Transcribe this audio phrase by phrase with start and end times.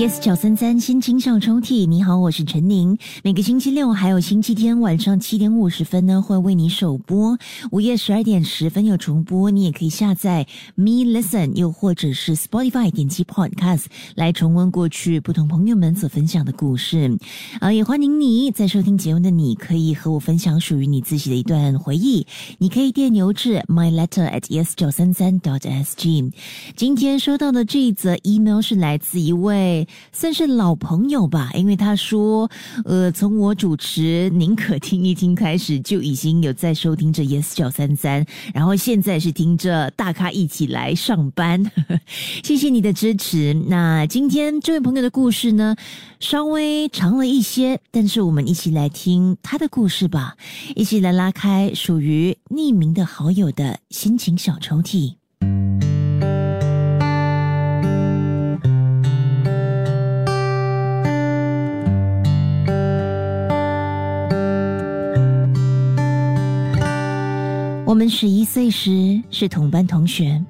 [0.00, 2.96] Yes，九三三心情小抽屉，你好，我是陈宁。
[3.22, 7.36] 每个星期六还有星期天晚上七点五十分呢，会为你首播；
[7.70, 9.50] 午夜十二点十分有重播。
[9.50, 13.84] 你也可以下载 Me Listen，又或者是 Spotify 点击 Podcast
[14.14, 17.18] 来重温过去不同朋友们所分享的故事。
[17.60, 22.26] 啊，也欢迎你在收听节目的你可以和我分享属于你自己的一段回忆。
[22.56, 26.32] 你可以电邮至 My Letter at Yes 九三三 dot S G。
[26.74, 29.86] 今天收到的这一则 email 是来自一位。
[30.12, 32.50] 算是老朋友吧，因为他说，
[32.84, 41.70] 呃，从我主持宁可听一听开始，就已经有在收听着 Yes 九三三，然后现在是听着大咖一起来上班，
[42.42, 43.54] 谢谢你的支持。
[43.68, 45.76] 那今天这位朋友的故事呢，
[46.18, 50.36] 稍微长了一些，但是我们一起来听他的故事吧，
[50.74, 55.19] 一起来拉开属于匿名的好友的心情小抽屉。
[67.90, 70.40] 我们十一岁时是同班同学，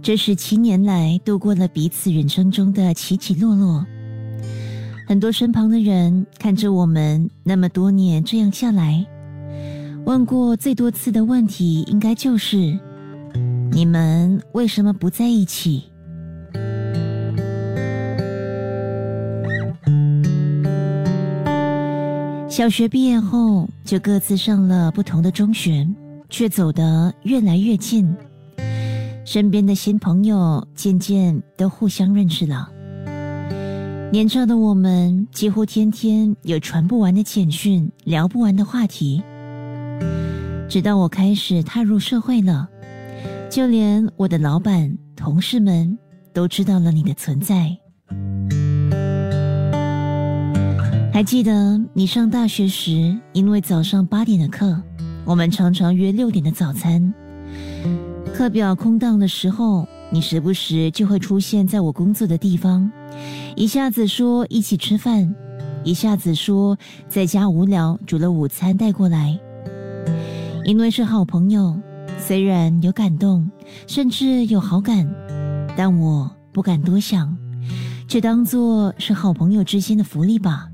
[0.00, 3.84] 这十七年来度过了彼此人生中的起起落落。
[5.04, 9.04] 很多身旁的人看着我们那么多年这样下来，
[10.04, 12.78] 问过最多次的问题，应该就是：
[13.72, 15.82] 你们为什么不在一起？
[22.48, 25.84] 小学毕业后，就各自上了不同的中学。
[26.32, 28.10] 却走得越来越近，
[29.22, 32.70] 身边的新朋友渐渐都互相认识了。
[34.10, 39.22] 年少的我们几乎天天有传不完的简讯，聊不完的话题。
[40.70, 42.66] 直到我开始踏入社会了，
[43.50, 45.98] 就连我的老板、同事们
[46.32, 47.76] 都知道了你的存在。
[51.12, 54.82] 还记得你上大学时，因为早上八点的课。
[55.24, 57.14] 我们常常约六点的早餐，
[58.34, 62.90] 课表空档的时候，你时不时就会出现在我工作的地方，
[63.54, 65.32] 一下子说一起吃饭，
[65.84, 66.76] 一下子说
[67.08, 69.38] 在家无聊煮了午餐带过来。
[70.64, 71.80] 因为是好朋友，
[72.18, 73.48] 虽然有感动，
[73.86, 75.08] 甚至有好感，
[75.76, 77.36] 但我不敢多想，
[78.08, 80.68] 就当做是好朋友之间的福利吧。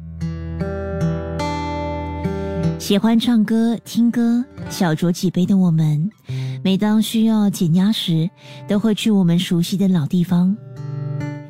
[2.79, 6.09] 喜欢唱歌、听歌、小酌几杯的我们，
[6.63, 8.31] 每当需要减压时，
[8.69, 10.57] 都会去我们熟悉的老地方。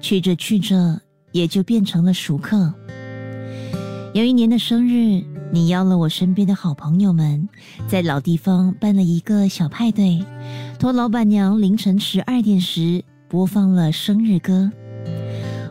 [0.00, 0.99] 去着去着，
[1.33, 2.72] 也就变成了熟客。
[4.15, 5.22] 有一年的生日，
[5.53, 7.47] 你邀了我身边的好朋友们，
[7.87, 10.25] 在老地方办了一个小派对，
[10.78, 14.71] 托老板娘凌晨十二点时播放了生日歌，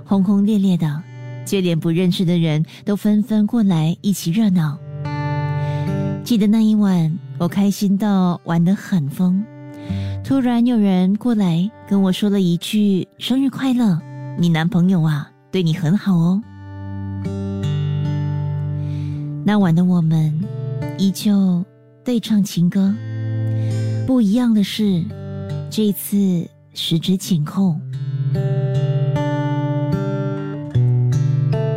[0.06, 1.02] 轰轰烈烈的，
[1.46, 4.78] 就连不认识的人都纷纷过来一起热闹。
[6.28, 9.42] 记得那一晚，我开心到玩得很疯。
[10.26, 13.98] 突然有人过来跟我说了一句：“生日快乐，
[14.38, 16.44] 你男朋友啊，对你很好哦。”
[19.46, 20.38] 那晚的我们
[20.98, 21.64] 依旧
[22.04, 22.94] 对唱情歌，
[24.06, 25.02] 不一样的是，
[25.70, 27.74] 这次十指紧扣。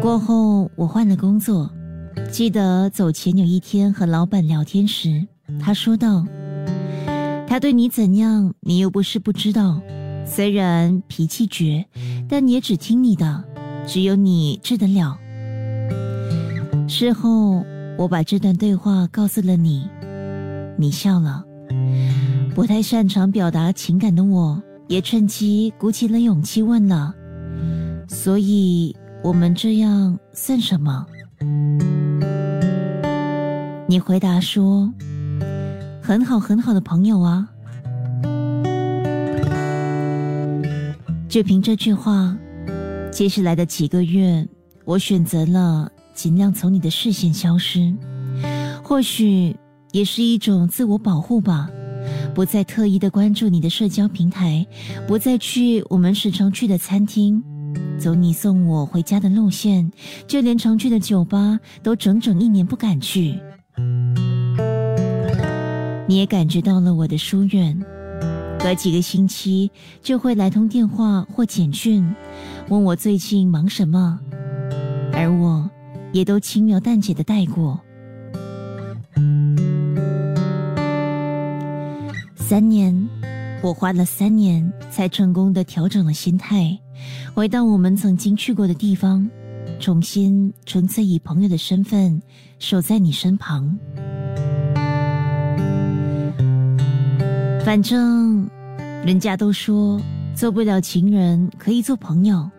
[0.03, 1.71] 过后，我换了工作。
[2.31, 5.27] 记得走前有一天和老板聊天时，
[5.59, 6.25] 他说道
[7.47, 9.83] ：“他对你怎样，你又不是不知道。
[10.25, 11.85] 虽然脾气倔，
[12.29, 13.45] 但也只听你的，
[13.87, 15.19] 只有你治得了。”
[16.89, 17.65] 事后
[17.99, 19.87] 我把这段对话告诉了你，
[20.79, 21.45] 你笑了。
[22.55, 27.13] 不太擅长表达情感的我，也趁机鼓起了勇气问了
[28.09, 31.05] ：“所以我们这样算什么？”
[33.91, 34.89] 你回答说
[36.01, 37.49] ：“很好，很好的朋友啊。”
[41.29, 42.37] 就凭这句话，
[43.11, 44.47] 接下来的几个月，
[44.85, 47.93] 我选择了尽量从你的视线消失。
[48.81, 49.57] 或许
[49.91, 51.69] 也是一种自我保护吧，
[52.33, 54.65] 不再特意的关注你的社交平台，
[55.09, 57.43] 不再去我们时常去的餐厅，
[57.99, 59.91] 走你送我回家的路线，
[60.29, 63.37] 就连常去的酒吧，都整整一年不敢去。
[66.11, 67.81] 你也感觉到了我的疏远，
[68.59, 69.71] 隔几个星期
[70.03, 72.05] 就会来通电话或简讯，
[72.69, 74.19] 问我最近忙什么，
[75.13, 75.71] 而我
[76.13, 77.81] 也都轻描淡写的带过。
[82.35, 83.09] 三年，
[83.63, 86.77] 我花了三年才成功的调整了心态，
[87.35, 89.31] 回到我们曾经去过的地方，
[89.79, 92.21] 重新纯粹以朋友的身份
[92.59, 93.79] 守在你身旁。
[97.65, 98.49] 反正
[99.05, 100.01] 人家都说
[100.35, 102.51] 做不了情人，可以做朋友。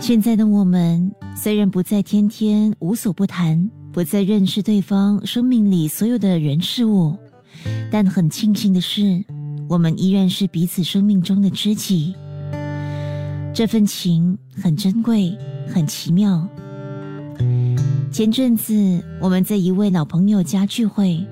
[0.00, 7.16] 现在的我们虽然不再天天无所不谈，不再认识对方生命里所有的人事物，
[7.90, 9.24] 但很庆幸的是，
[9.68, 12.14] 我们依然是彼此生命中的知己。
[13.52, 15.36] 这份情很珍贵，
[15.66, 16.46] 很奇妙。
[18.12, 21.26] 前阵子我们在一位老朋友家聚会，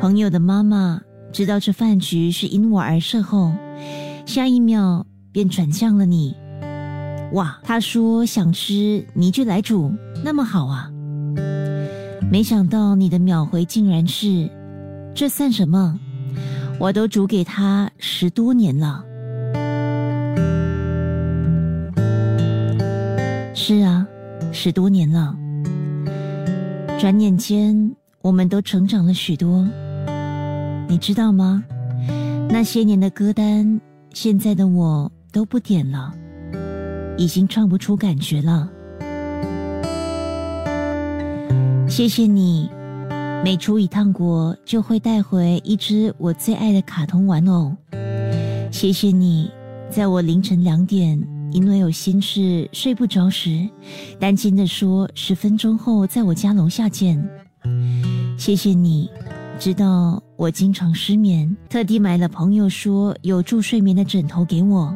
[0.00, 1.00] 朋友的妈妈
[1.32, 3.52] 知道这饭局是因我而设后，
[4.24, 6.34] 下一秒便转向了你。
[7.32, 9.92] 哇，他说想吃你就来煮，
[10.24, 10.90] 那么好啊！
[12.30, 14.48] 没想到你的秒回竟然是，
[15.14, 15.98] 这算什么？
[16.78, 19.04] 我都煮给他十多年了。
[23.54, 24.06] 是啊，
[24.52, 25.34] 十多年了。
[26.98, 29.66] 转眼间，我们都成长了许多。
[30.88, 31.62] 你知道吗？
[32.48, 33.80] 那些年的歌单，
[34.12, 36.12] 现在的我都不点了。
[37.18, 38.68] 已经唱不出感觉了。
[41.88, 42.70] 谢谢你，
[43.42, 47.74] 每出一趟国就会带回一只我最爱的卡通玩偶。
[48.70, 49.50] 谢谢你，
[49.90, 51.18] 在我凌晨两点
[51.52, 53.68] 因为有心事睡不着时，
[54.20, 57.22] 担心的说十分钟后在我家楼下见。
[58.36, 59.10] 谢谢你，
[59.58, 64.94] 知道我经常失眠，特地买了朋友说有助睡眠的枕头给我。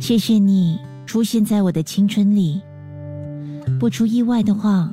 [0.00, 2.60] 谢谢你出现在我的青春里。
[3.78, 4.92] 不出意外的话，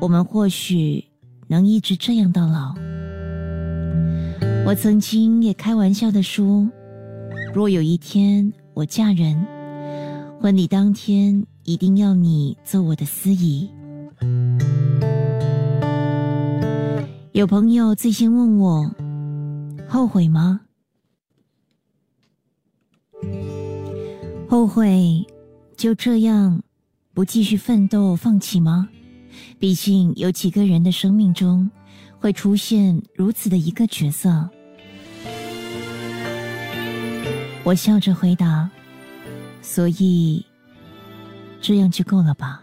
[0.00, 1.04] 我们或许
[1.48, 2.74] 能一直这样到老。
[4.64, 6.66] 我曾经也开玩笑的说，
[7.52, 9.44] 若有一天我嫁人，
[10.40, 13.68] 婚礼当天一定要你做我的司仪。
[17.36, 18.90] 有朋友最先问我，
[19.86, 20.58] 后悔吗？
[24.48, 25.22] 后悔
[25.76, 26.62] 就这样
[27.12, 28.88] 不继续奋斗放弃吗？
[29.58, 31.70] 毕竟有几个人的生命中
[32.18, 34.48] 会出现如此的一个角色。
[37.64, 38.70] 我笑着回答
[39.60, 40.42] ：“所以
[41.60, 42.62] 这样就够了吧。”